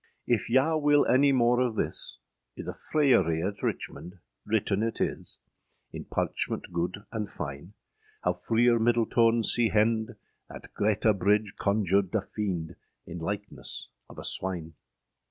If 0.25 0.49
yow 0.49 0.79
wyl 0.79 1.05
any 1.07 1.31
more 1.31 1.59
of 1.59 1.75
thys, 1.75 2.15
Iâ 2.57 2.65
the 2.65 2.73
fryarie 2.73 3.47
at 3.47 3.61
Richmond 3.61 4.17
written 4.47 4.79
yt 4.81 4.99
is, 4.99 5.37
In 5.93 6.05
parchment 6.05 6.73
gude 6.73 7.05
and 7.11 7.29
fyne, 7.29 7.73
How 8.23 8.33
Freer 8.33 8.79
Myddeltone 8.79 9.45
sea 9.45 9.69
hende, 9.69 10.15
Att 10.49 10.73
Greta 10.73 11.13
Bridge 11.13 11.53
conjured 11.55 12.15
a 12.15 12.21
fiende, 12.21 12.77
In 13.05 13.19
lykeness 13.19 13.89
of 14.09 14.17
a 14.17 14.23
swyne. 14.23 14.73